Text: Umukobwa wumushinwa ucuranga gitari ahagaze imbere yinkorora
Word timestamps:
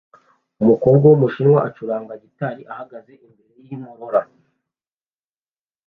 Umukobwa 0.61 1.03
wumushinwa 1.07 1.59
ucuranga 1.69 2.13
gitari 2.23 2.61
ahagaze 2.73 3.13
imbere 3.27 3.53
yinkorora 3.65 4.21